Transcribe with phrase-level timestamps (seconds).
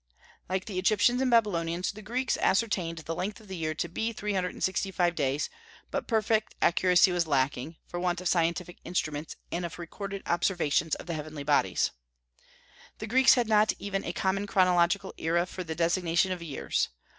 [0.49, 4.11] Like the Egyptians and Babylonians, the Greeks ascertained the length of the year to be
[4.11, 5.47] three hundred and sixty five days;
[5.91, 11.05] but perfect accuracy was lacking, for want of scientific instruments and of recorded observations of
[11.05, 11.91] the heavenly bodies.
[12.97, 16.89] The Greeks had not even a common chronological era for the designation of years.